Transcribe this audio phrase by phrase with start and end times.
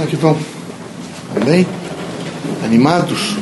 [0.00, 0.38] Como é que vão?
[1.44, 1.66] Bem?
[2.64, 3.36] Animados?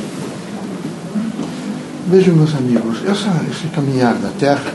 [2.09, 4.73] Vejam, meus amigos, essa, esse caminhar da Terra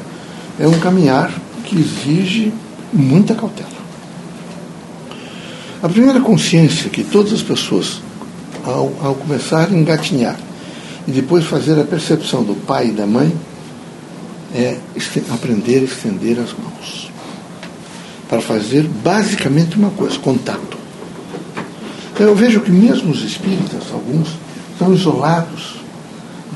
[0.59, 1.31] é um caminhar
[1.63, 2.55] que exige
[2.91, 3.69] muita cautela.
[5.83, 8.01] A primeira consciência que todas as pessoas,
[8.65, 10.39] ao, ao começar a engatinhar
[11.07, 13.31] e depois fazer a percepção do pai e da mãe,
[14.55, 14.79] é
[15.35, 17.11] aprender a estender as mãos.
[18.27, 20.74] Para fazer basicamente uma coisa, contato.
[22.15, 24.29] Então eu vejo que mesmo os espíritas, alguns,
[24.73, 25.81] estão isolados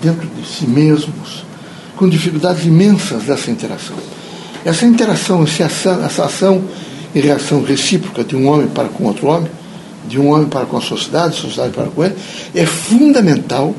[0.01, 1.45] dentro de si mesmos,
[1.97, 3.97] com dificuldades imensas dessa interação.
[4.65, 6.63] Essa interação, essa ação,
[7.13, 9.51] e reação recíproca de um homem para com outro homem,
[10.07, 12.15] de um homem para com a sociedade, sociedade para com ele,
[12.55, 13.75] é fundamental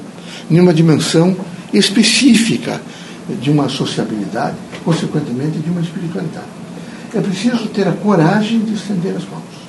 [0.51, 1.33] em uma dimensão
[1.71, 2.81] específica
[3.41, 6.47] de uma sociabilidade, consequentemente de uma espiritualidade.
[7.13, 9.68] É preciso ter a coragem de estender as mãos.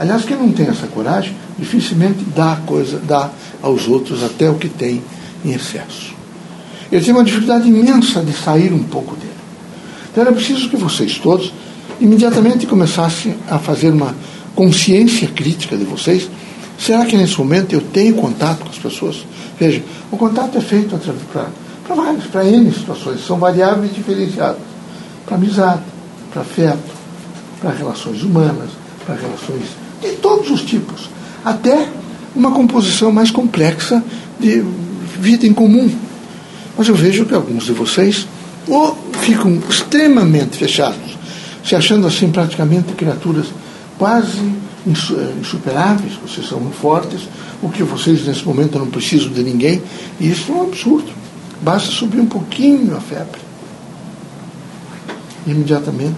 [0.00, 3.28] Aliás, quem não tem essa coragem, dificilmente dá coisa, dá
[3.60, 5.02] aos outros até o que tem
[5.44, 6.14] em excesso.
[6.90, 9.30] Ele tem uma dificuldade imensa de sair um pouco dele.
[10.10, 11.52] Então era preciso que vocês todos
[12.00, 14.14] imediatamente começassem a fazer uma
[14.54, 16.30] consciência crítica de vocês.
[16.78, 19.26] Será que nesse momento eu tenho contato com as pessoas?
[19.58, 20.98] Veja, o contato é feito
[21.30, 24.62] para várias, para N situações, são variáveis diferenciadas.
[25.26, 25.82] Para amizade,
[26.32, 26.90] para afeto,
[27.60, 28.70] para relações humanas,
[29.04, 31.08] para relações de todos os tipos.
[31.44, 31.88] Até
[32.34, 34.02] uma composição mais complexa
[34.38, 34.64] de
[35.18, 35.90] vida em comum.
[36.76, 38.26] Mas eu vejo que alguns de vocês
[38.66, 41.18] ou ficam extremamente fechados,
[41.64, 43.46] se achando assim praticamente criaturas
[43.98, 44.38] quase
[44.86, 47.20] eh, insuperáveis, vocês são muito fortes,
[47.62, 49.82] o que vocês nesse momento não precisam de ninguém,
[50.18, 51.10] e isso é um absurdo.
[51.60, 53.40] Basta subir um pouquinho a febre.
[55.46, 56.16] Imediatamente,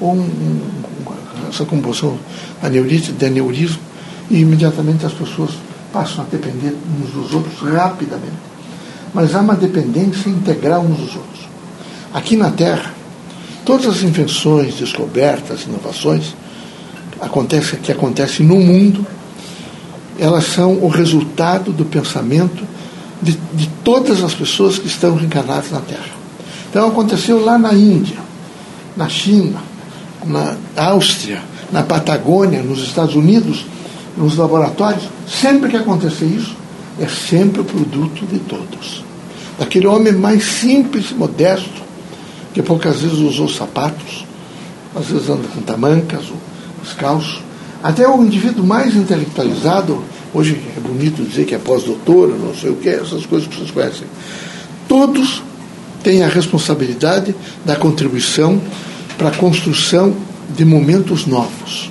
[0.00, 0.60] ou um, um,
[1.54, 2.18] essa composição
[2.62, 3.78] aneurite, de aneurismo,
[4.30, 5.50] e imediatamente as pessoas
[5.92, 8.32] passam a depender uns dos outros rapidamente.
[9.12, 11.48] Mas há uma dependência integral uns dos outros.
[12.12, 12.92] Aqui na Terra,
[13.64, 16.34] todas as invenções, descobertas, inovações
[17.20, 19.06] acontece, que acontecem no mundo,
[20.18, 22.64] elas são o resultado do pensamento
[23.22, 26.14] de, de todas as pessoas que estão reencarnadas na Terra.
[26.70, 28.18] Então aconteceu lá na Índia,
[28.96, 29.62] na China,
[30.24, 31.40] na Áustria,
[31.74, 33.66] na Patagônia, nos Estados Unidos,
[34.16, 35.08] nos laboratórios.
[35.28, 36.54] Sempre que acontecer isso,
[37.00, 39.02] é sempre o produto de todos.
[39.58, 41.82] Daquele homem mais simples, modesto,
[42.54, 44.24] que poucas vezes usou sapatos,
[44.94, 46.36] às vezes anda com tamancas ou
[46.84, 47.42] descalço.
[47.82, 50.00] Até o indivíduo mais intelectualizado,
[50.32, 53.72] hoje é bonito dizer que é pós-doutor, não sei o que, essas coisas que vocês
[53.72, 54.06] conhecem.
[54.86, 55.42] Todos
[56.04, 57.34] têm a responsabilidade
[57.64, 58.60] da contribuição
[59.18, 60.14] para a construção
[60.56, 61.90] de momentos novos.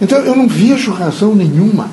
[0.00, 1.90] Então eu não vejo razão nenhuma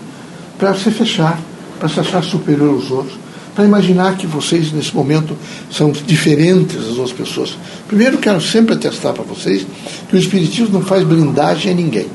[0.57, 1.39] para se fechar,
[1.79, 3.17] para se achar superior aos outros,
[3.55, 5.37] para imaginar que vocês, nesse momento,
[5.71, 7.57] são diferentes das outras pessoas.
[7.87, 9.65] Primeiro, quero sempre atestar para vocês
[10.09, 12.07] que o Espiritismo não faz blindagem a ninguém.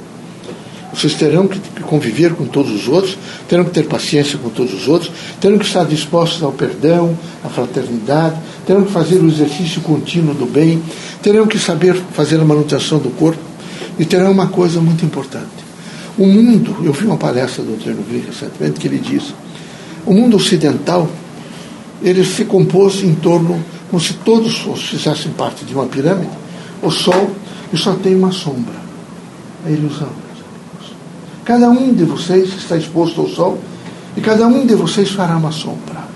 [0.93, 3.17] Vocês terão que conviver com todos os outros,
[3.47, 7.49] terão que ter paciência com todos os outros, terão que estar dispostos ao perdão, à
[7.49, 8.37] fraternidade,
[8.67, 10.83] terão que fazer o exercício contínuo do bem,
[11.23, 13.48] terão que saber fazer a manutenção do corpo
[13.99, 15.69] e terão uma coisa muito importante.
[16.17, 17.93] O mundo, eu vi uma palestra do Dr.
[18.09, 19.35] Green recentemente que ele disse,
[20.05, 21.09] o mundo ocidental
[22.03, 26.31] ele se compôs em torno, como se todos fizessem parte de uma pirâmide,
[26.83, 27.31] o Sol
[27.73, 28.75] e só tem uma sombra.
[29.67, 30.09] É ilusão.
[31.45, 33.59] Cada um de vocês está exposto ao Sol
[34.17, 36.07] e cada um de vocês fará uma sombra.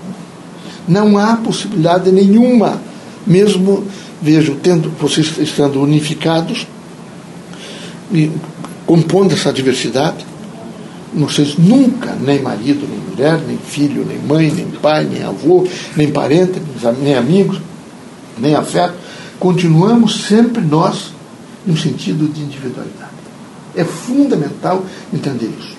[0.87, 2.79] Não há possibilidade nenhuma,
[3.25, 3.83] mesmo,
[4.21, 6.67] vejo, tendo, vocês estando unificados,
[8.85, 10.25] compondo essa diversidade,
[11.13, 16.11] vocês nunca, nem marido, nem mulher, nem filho, nem mãe, nem pai, nem avô, nem
[16.11, 16.61] parente,
[17.01, 17.59] nem amigos,
[18.37, 18.95] nem afeto,
[19.39, 21.11] continuamos sempre nós
[21.65, 23.11] no sentido de individualidade.
[23.75, 25.75] É fundamental entender isso.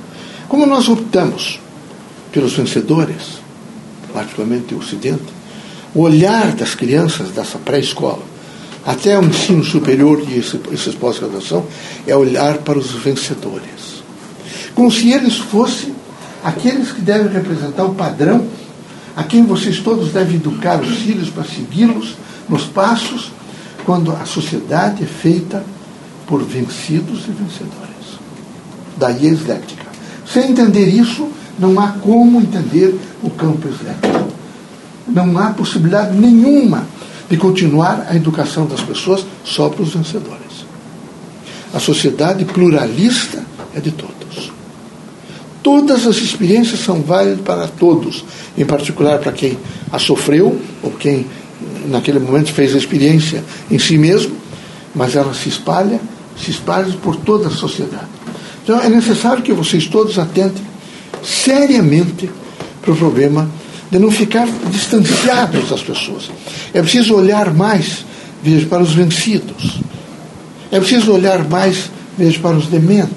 [0.49, 1.61] Como nós optamos
[2.33, 3.41] pelos vencedores,
[4.13, 5.33] particularmente o Ocidente,
[5.95, 8.34] o olhar das crianças dessa pré-escola
[8.87, 11.65] até o ensino superior e esse, esse pós-graduação
[12.07, 14.03] é olhar para os vencedores.
[14.75, 15.95] Como se eles fossem
[16.43, 18.47] aqueles que devem representar o padrão
[19.17, 22.17] a quem vocês todos devem educar os filhos para segui-los
[22.49, 23.31] nos passos,
[23.85, 25.65] quando a sociedade é feita
[26.27, 28.19] por vencidos e vencedores.
[28.97, 29.85] Daí a eslética.
[30.27, 31.29] Sem entender isso,
[31.59, 34.33] não há como entender o campo eslético.
[35.07, 36.87] Não há possibilidade nenhuma
[37.29, 40.65] de continuar a educação das pessoas só para os vencedores.
[41.73, 43.43] A sociedade pluralista
[43.75, 44.15] é de todos
[45.65, 48.23] todas as experiências são válidas para todos,
[48.57, 49.59] em particular para quem
[49.91, 51.27] a sofreu ou quem
[51.87, 54.37] naquele momento fez a experiência em si mesmo,
[54.95, 55.99] mas ela se espalha,
[56.37, 58.09] se espalha por toda a sociedade.
[58.63, 60.63] Então é necessário que vocês todos atentem
[61.23, 62.29] seriamente
[62.83, 63.49] para o problema
[63.91, 66.31] de não ficar distanciados das pessoas.
[66.73, 68.05] É preciso olhar mais,
[68.43, 69.81] veja, para os vencidos.
[70.71, 73.15] É preciso olhar mais, veja, para os dementes.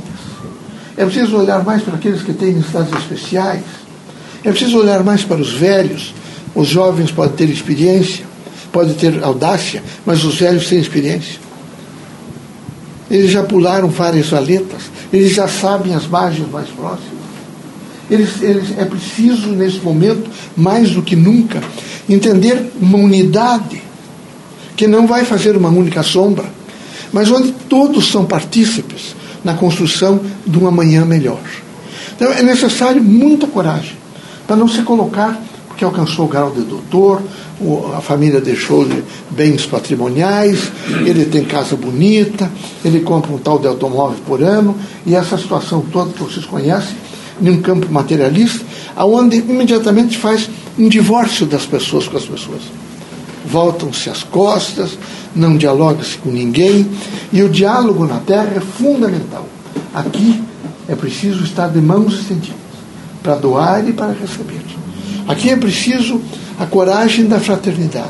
[0.95, 3.63] É preciso olhar mais para aqueles que têm necessidades especiais.
[4.43, 6.13] É preciso olhar mais para os velhos.
[6.55, 8.25] Os jovens podem ter experiência,
[8.71, 11.39] podem ter audácia, mas os velhos têm experiência.
[13.09, 17.16] Eles já pularam várias valetas, eles já sabem as margens mais próximas.
[18.09, 21.61] Eles, eles, é preciso, nesse momento, mais do que nunca,
[22.09, 23.81] entender uma unidade
[24.75, 26.45] que não vai fazer uma única sombra,
[27.11, 31.41] mas onde todos são partícipes na construção de um amanhã melhor.
[32.15, 33.97] Então é necessário muita coragem
[34.45, 35.41] para não se colocar
[35.77, 37.21] porque alcançou o grau de doutor,
[37.95, 40.71] a família deixou-lhe bens patrimoniais,
[41.05, 42.51] ele tem casa bonita,
[42.83, 44.75] ele compra um tal de automóvel por ano,
[45.05, 46.95] e essa situação toda que vocês conhecem,
[47.41, 52.61] em um campo materialista, aonde imediatamente faz um divórcio das pessoas com as pessoas.
[53.45, 54.97] Voltam-se as costas,
[55.35, 56.87] não dialoga-se com ninguém,
[57.31, 59.47] e o diálogo na Terra é fundamental.
[59.93, 60.41] Aqui
[60.87, 62.57] é preciso estar de mãos estendidas,
[63.23, 64.61] para doar e para receber.
[65.27, 66.21] Aqui é preciso
[66.59, 68.09] a coragem da fraternidade,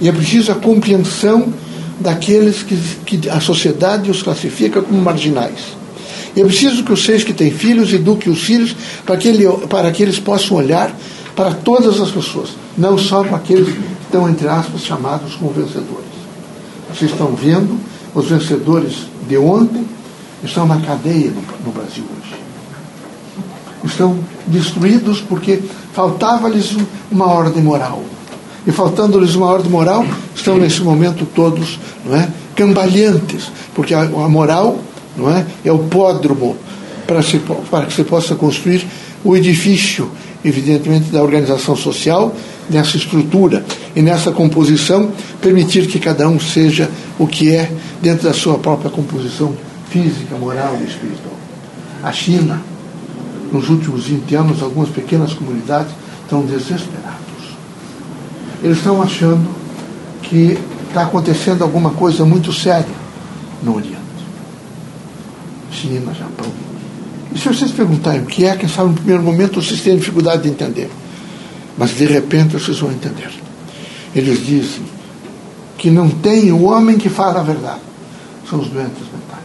[0.00, 1.52] e é preciso a compreensão
[2.00, 2.76] daqueles que,
[3.06, 5.83] que a sociedade os classifica como marginais
[6.36, 8.74] e é preciso que vocês que têm filhos eduquem os filhos
[9.06, 10.94] para que, ele, para que eles possam olhar
[11.36, 16.14] para todas as pessoas, não só para aqueles que estão, entre aspas, chamados como vencedores.
[16.92, 17.78] Vocês estão vendo,
[18.14, 19.84] os vencedores de ontem
[20.42, 22.34] estão na cadeia no, no Brasil hoje.
[23.84, 25.60] Estão destruídos porque
[25.92, 26.76] faltava-lhes
[27.10, 28.02] uma ordem moral.
[28.66, 34.28] E faltando-lhes uma ordem moral, estão nesse momento todos não é, cambalhantes, porque a, a
[34.28, 34.78] moral
[35.16, 35.44] não é?
[35.64, 36.56] É o pódromo
[37.06, 37.40] para, se,
[37.70, 38.86] para que se possa construir
[39.24, 40.10] o edifício,
[40.44, 42.34] evidentemente, da organização social,
[42.68, 43.64] nessa estrutura
[43.94, 47.70] e nessa composição, permitir que cada um seja o que é
[48.02, 49.54] dentro da sua própria composição
[49.90, 51.34] física, moral e espiritual.
[52.02, 52.60] A China,
[53.52, 57.24] nos últimos 20 anos, algumas pequenas comunidades estão desesperados.
[58.62, 59.46] Eles estão achando
[60.22, 60.58] que
[60.88, 63.04] está acontecendo alguma coisa muito séria
[63.62, 64.03] no Oriente.
[65.74, 66.50] China, Japão.
[67.34, 70.44] E se vocês perguntarem o que é, quem sabe no primeiro momento vocês têm dificuldade
[70.44, 70.88] de entender.
[71.76, 73.30] Mas de repente vocês vão entender.
[74.14, 74.84] Eles dizem
[75.76, 77.80] que não tem o homem que fala a verdade.
[78.48, 79.44] São os doentes mentais.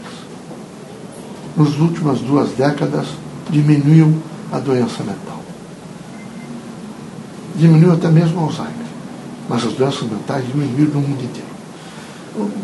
[1.58, 3.08] Nas últimas duas décadas
[3.50, 4.22] diminuiu
[4.52, 5.44] a doença mental.
[7.56, 8.74] Diminuiu até mesmo o Alzheimer.
[9.50, 11.50] Mas as doenças mentais diminuíram no mundo inteiro.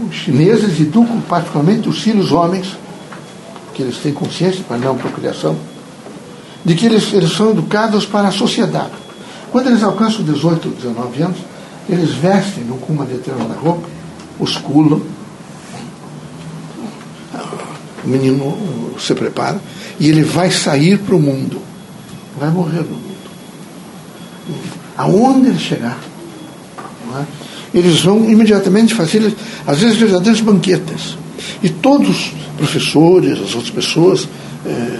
[0.07, 2.77] Os chineses educam particularmente os filhos homens
[3.75, 5.55] que eles têm consciência para não procriação,
[6.63, 8.93] de que eles, eles são educados para a sociedade.
[9.51, 11.37] Quando eles alcançam 18, 19 anos,
[11.87, 13.87] eles vestem com uma determinada roupa,
[14.39, 15.01] osculam,
[18.03, 19.59] o menino se prepara
[19.99, 21.61] e ele vai sair para o mundo,
[22.39, 23.15] vai morrer no mundo.
[24.97, 25.99] Aonde ele chegar,
[27.15, 27.23] é?
[27.73, 29.35] eles vão imediatamente fazer,
[29.67, 31.17] às vezes, verdadeiros banquetes.
[31.61, 34.27] E todos professores, as outras pessoas,
[34.65, 34.99] é,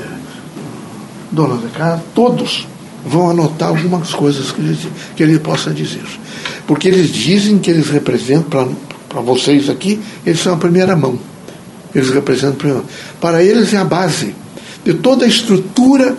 [1.32, 2.68] donas de casa, todos
[3.06, 4.78] vão anotar algumas coisas que ele,
[5.16, 6.06] que ele possa dizer.
[6.66, 8.76] Porque eles dizem que eles representam,
[9.08, 11.18] para vocês aqui, eles são a primeira mão.
[11.94, 12.90] Eles representam a primeira mão.
[13.22, 14.36] Para eles é a base
[14.84, 16.16] de toda a estrutura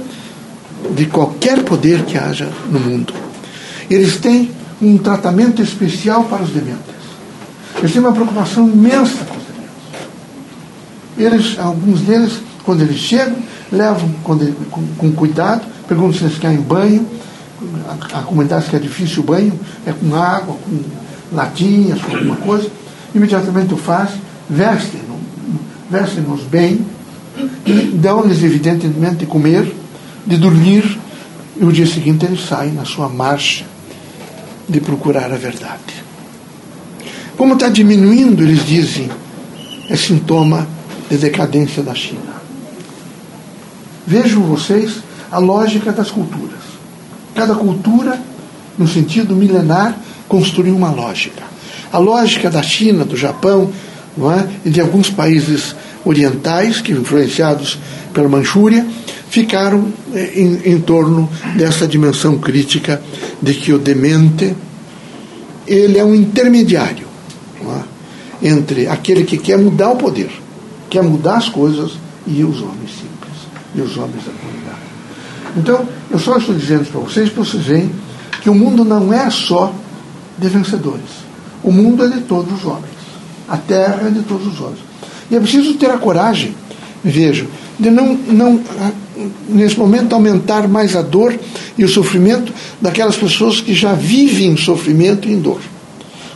[0.95, 3.12] de qualquer poder que haja no mundo.
[3.90, 6.97] Eles têm um tratamento especial para os dementes.
[7.78, 9.26] Eles têm uma preocupação imensa
[11.18, 13.37] eles, alguns deles, quando eles chegam,
[13.73, 14.38] levam com,
[14.99, 17.06] com cuidado, perguntam se eles querem banho.
[17.88, 20.78] A, a comunidade que é difícil o banho, é com água, com
[21.35, 22.68] latinhas, com alguma coisa.
[23.14, 24.11] Imediatamente o faz,
[24.49, 25.00] vestem,
[25.90, 26.85] vestem-nos bem,
[27.94, 29.75] dão-lhes, evidentemente, de comer,
[30.26, 30.99] de dormir,
[31.58, 33.64] e o dia seguinte eles saem na sua marcha
[34.68, 36.04] de procurar a verdade.
[37.37, 39.08] Como está diminuindo, eles dizem,
[39.88, 40.66] é sintoma
[41.08, 42.42] de decadência da China.
[44.06, 44.98] Vejam vocês
[45.30, 46.60] a lógica das culturas.
[47.34, 48.20] Cada cultura,
[48.78, 49.98] no sentido milenar,
[50.28, 51.42] construiu uma lógica.
[51.92, 53.70] A lógica da China, do Japão
[54.18, 54.48] é?
[54.64, 57.78] e de alguns países orientais, que influenciados
[58.12, 58.86] pela Manchúria,
[59.28, 63.02] ficaram eh, em, em torno dessa dimensão crítica
[63.42, 64.54] de que o demente
[65.66, 67.06] ele é um intermediário
[67.60, 68.48] é?
[68.48, 70.30] entre aquele que quer mudar o poder,
[70.96, 71.92] quer mudar as coisas
[72.26, 73.36] e os homens simples,
[73.74, 74.86] e os homens da comunidade.
[75.54, 77.90] Então, eu só estou dizendo para vocês, para vocês verem
[78.40, 79.74] que o mundo não é só
[80.38, 81.26] de vencedores.
[81.62, 82.96] O mundo é de todos os homens.
[83.46, 84.78] A terra é de todos os homens.
[85.30, 86.54] E é preciso ter a coragem,
[87.04, 87.46] vejo,
[87.78, 88.60] de não, não,
[89.50, 91.38] nesse momento, aumentar mais a dor
[91.76, 95.60] e o sofrimento daquelas pessoas que já vivem em sofrimento e dor.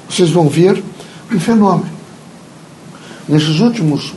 [0.07, 0.83] Vocês vão ver
[1.33, 2.00] um fenômeno.
[3.31, 4.13] Nesses últimos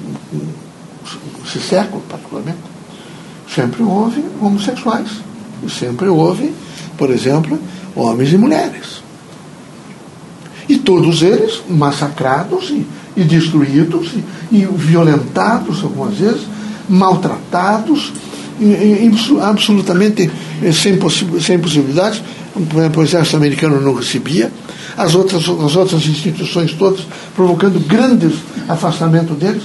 [1.45, 2.57] esse século, particularmente,
[3.53, 5.09] sempre houve homossexuais.
[5.61, 6.51] E sempre houve,
[6.97, 7.59] por exemplo,
[7.95, 9.03] homens e mulheres.
[10.67, 14.13] E todos eles massacrados e, e destruídos
[14.51, 16.47] e, e, violentados algumas vezes,
[16.89, 18.11] maltratados,
[18.59, 20.31] e, absolutamente
[20.71, 22.21] sem, possi sem possibilidades.
[22.55, 24.51] O exército americano não recebia,
[24.95, 27.01] as outras, as outras instituições todas
[27.35, 28.33] provocando grandes
[28.67, 29.63] afastamento deles.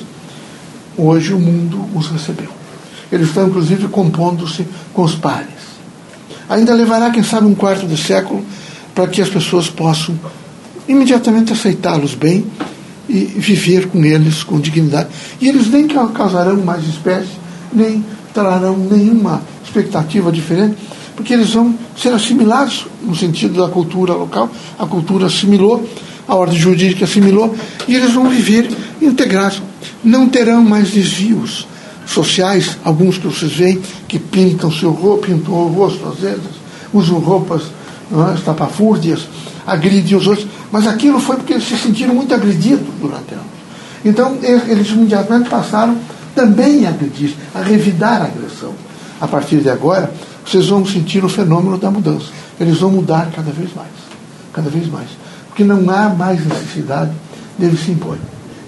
[0.97, 2.49] Hoje o mundo os recebeu.
[3.13, 5.49] Eles estão, inclusive, compondo-se com os pares.
[6.49, 8.45] Ainda levará, quem sabe, um quarto de século
[8.95, 10.19] para que as pessoas possam
[10.89, 12.45] imediatamente aceitá-los bem
[13.09, 15.09] e viver com eles com dignidade.
[15.41, 17.29] E eles nem causarão mais espécie,
[17.73, 20.77] nem trarão nenhuma expectativa diferente,
[21.15, 25.87] porque eles vão ser assimilados no sentido da cultura local, a cultura assimilou,
[26.27, 27.55] a ordem jurídica assimilou,
[27.87, 28.69] e eles vão viver
[29.01, 29.63] integrados.
[30.03, 31.67] Não terão mais desvios
[32.07, 36.59] sociais, alguns que vocês veem que pintam seu rosto, pintam o rosto às vezes,
[36.93, 39.29] usam roupas é, estapafúrdias,
[39.67, 40.47] agridem os outros.
[40.71, 43.59] Mas aquilo foi porque eles se sentiram muito agredidos durante anos.
[44.05, 45.97] Então, eles imediatamente passaram
[46.35, 48.73] também a agredir, a revidar a agressão.
[49.21, 50.13] A partir de agora,
[50.45, 52.27] vocês vão sentir o fenômeno da mudança.
[52.61, 53.91] Eles vão mudar cada vez mais.
[54.53, 55.09] Cada vez mais.
[55.49, 57.13] Porque não há mais necessidade
[57.59, 58.17] deles se impor.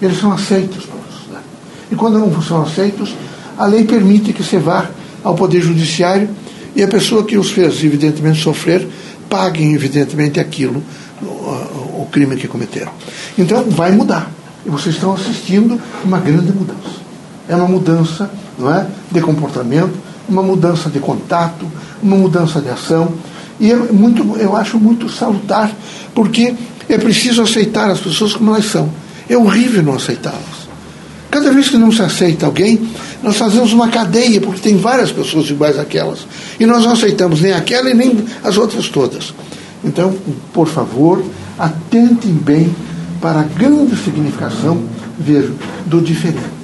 [0.03, 1.45] Eles são aceitos pela sociedade.
[1.91, 3.15] E quando não são aceitos,
[3.57, 4.91] a lei permite que se vá
[5.23, 6.29] ao Poder Judiciário
[6.75, 8.89] e a pessoa que os fez, evidentemente, sofrer,
[9.29, 10.83] paguem, evidentemente, aquilo
[11.23, 12.93] o crime que cometeram.
[13.39, 14.31] Então, vai mudar.
[14.65, 17.01] E vocês estão assistindo uma grande mudança.
[17.49, 19.93] É uma mudança não é, de comportamento,
[20.31, 21.67] uma mudança de contato,
[22.03, 23.13] uma mudança de ação.
[23.59, 25.71] E é muito, eu acho muito salutar,
[26.15, 26.55] porque
[26.89, 28.91] é preciso aceitar as pessoas como elas são.
[29.29, 30.61] É horrível não aceitá-las.
[31.31, 32.89] Cada vez que não se aceita alguém,
[33.23, 36.27] nós fazemos uma cadeia, porque tem várias pessoas iguais àquelas.
[36.59, 39.33] E nós não aceitamos nem aquela e nem as outras todas.
[39.85, 40.13] Então,
[40.53, 41.23] por favor,
[41.59, 42.75] atentem bem
[43.21, 44.83] para a grande significação,
[45.19, 45.55] vejo,
[45.87, 46.60] do diferente.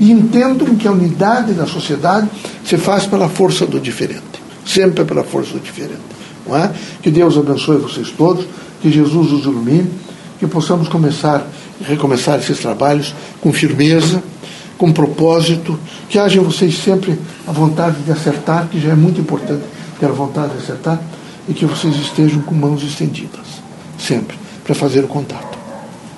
[0.00, 2.28] E entendam que a unidade da sociedade
[2.64, 4.42] se faz pela força do diferente.
[4.66, 6.00] Sempre pela força do diferente.
[6.46, 6.70] Não é?
[7.02, 8.46] Que Deus abençoe vocês todos,
[8.80, 9.90] que Jesus os ilumine,
[10.38, 11.46] que possamos começar
[11.80, 14.22] e recomeçar esses trabalhos com firmeza,
[14.76, 19.62] com propósito, que haja vocês sempre a vontade de acertar, que já é muito importante
[19.98, 21.00] ter a vontade de acertar,
[21.48, 23.64] e que vocês estejam com mãos estendidas
[23.98, 25.58] sempre, para fazer o contato.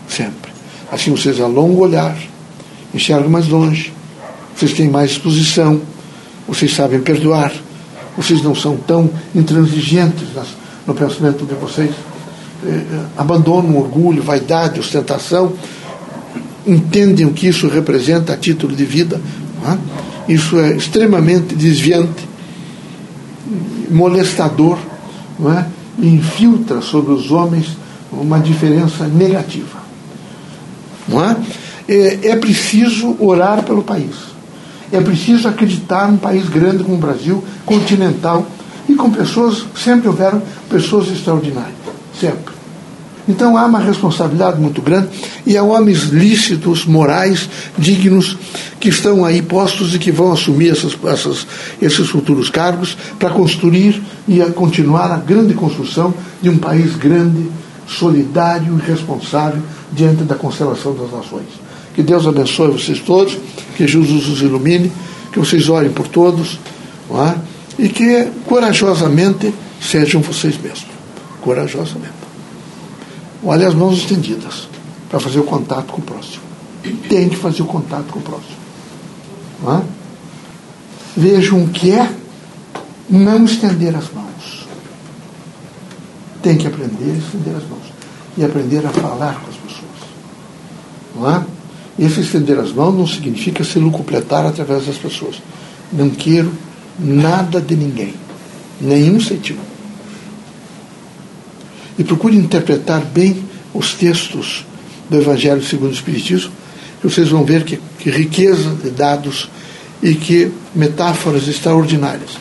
[0.08, 0.52] Sempre.
[0.90, 2.16] Assim vocês alongam o olhar,
[2.96, 3.92] enxergam mais longe,
[4.54, 5.80] vocês têm mais exposição,
[6.48, 7.52] vocês sabem perdoar,
[8.16, 10.28] vocês não são tão intransigentes
[10.86, 11.90] no pensamento de vocês.
[12.64, 15.52] Eh, eh, abandonam orgulho, vaidade, ostentação,
[16.66, 19.20] entendem o que isso representa a título de vida.
[19.66, 20.32] É?
[20.32, 22.26] Isso é extremamente desviante,
[23.90, 24.78] molestador,
[25.54, 25.64] é?
[25.98, 27.76] e infiltra sobre os homens
[28.10, 29.78] uma diferença negativa.
[31.06, 31.36] Não é?
[31.88, 32.30] É?
[32.30, 34.14] É preciso orar pelo país.
[34.92, 38.46] É preciso acreditar num país grande como o Brasil, continental,
[38.88, 40.40] e com pessoas, sempre houveram
[40.70, 41.74] pessoas extraordinárias.
[42.18, 42.54] Sempre.
[43.28, 45.08] Então há uma responsabilidade muito grande
[45.44, 48.38] e há homens lícitos, morais, dignos,
[48.78, 51.46] que estão aí postos e que vão assumir essas, essas,
[51.82, 57.50] esses futuros cargos para construir e a continuar a grande construção de um país grande,
[57.88, 59.60] solidário e responsável
[59.92, 61.65] diante da constelação das nações.
[61.96, 63.38] Que Deus abençoe vocês todos,
[63.74, 64.92] que Jesus os ilumine,
[65.32, 66.60] que vocês orem por todos
[67.10, 67.82] é?
[67.82, 70.90] e que corajosamente sejam vocês mesmos.
[71.40, 72.12] Corajosamente.
[73.42, 74.68] Olha as mãos estendidas
[75.08, 76.42] para fazer o contato com o próximo.
[77.08, 78.56] Tem que fazer o contato com o próximo.
[79.66, 79.82] É?
[81.16, 82.12] Vejam o que é
[83.08, 84.66] não estender as mãos.
[86.42, 87.86] Tem que aprender a estender as mãos.
[88.36, 89.96] E aprender a falar com as pessoas.
[91.14, 91.55] Não é?
[91.98, 95.36] Esse estender as mãos não significa se lucupletar através das pessoas.
[95.92, 96.52] Não quero
[96.98, 98.14] nada de ninguém,
[98.80, 99.76] nenhum centímetro.
[101.98, 104.64] E procure interpretar bem os textos
[105.08, 106.52] do Evangelho segundo o Espiritismo,
[107.00, 109.48] que vocês vão ver que, que riqueza de dados
[110.02, 112.32] e que metáforas extraordinárias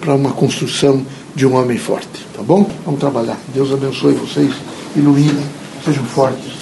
[0.00, 1.04] para uma construção
[1.34, 2.26] de um homem forte.
[2.34, 2.68] Tá bom?
[2.84, 3.38] Vamos trabalhar.
[3.54, 4.52] Deus abençoe vocês,
[4.96, 5.44] ilumine,
[5.84, 6.59] sejam fortes.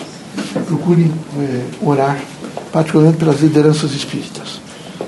[0.67, 2.19] Procurem é, orar,
[2.73, 4.61] particularmente pelas lideranças espíritas.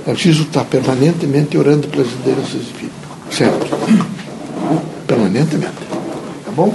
[0.06, 3.00] É preciso estar permanentemente orando pelas lideranças espíritas.
[3.30, 3.66] Certo?
[5.06, 5.72] Permanentemente.
[6.44, 6.74] Tá bom?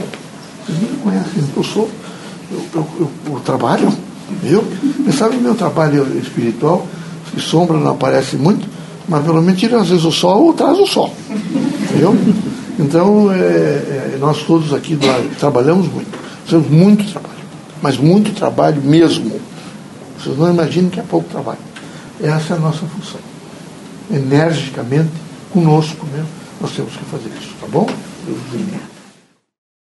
[0.66, 1.90] Vocês me conhecem, eu sou.
[2.52, 3.92] Eu, eu, eu, eu trabalho,
[4.42, 4.64] viu?
[5.04, 6.88] Você sabe meu trabalho espiritual,
[7.34, 8.68] que sombra não aparece muito,
[9.08, 11.14] mas pelo menos tira às vezes o sol ou traz o sol.
[11.96, 12.16] Viu?
[12.80, 14.98] Então, é, é, nós todos aqui
[15.40, 16.18] trabalhamos muito.
[16.46, 17.35] Fazemos muito trabalho.
[17.86, 19.40] Mas muito trabalho mesmo.
[20.18, 21.60] Vocês não imaginam que é pouco trabalho.
[22.20, 23.20] Essa é a nossa função.
[24.10, 25.12] Energicamente,
[25.54, 26.28] conosco mesmo,
[26.60, 27.54] nós temos que fazer isso.
[27.62, 27.88] Tá bom?
[28.26, 28.95] Deus